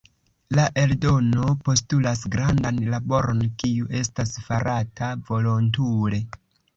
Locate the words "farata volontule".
4.47-6.23